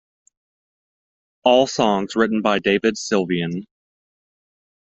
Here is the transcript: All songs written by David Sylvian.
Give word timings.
All 1.43 1.67
songs 1.67 2.15
written 2.15 2.41
by 2.41 2.57
David 2.57 2.95
Sylvian. 2.95 3.65